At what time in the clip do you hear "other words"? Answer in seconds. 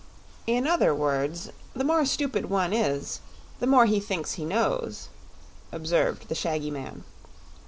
0.65-1.51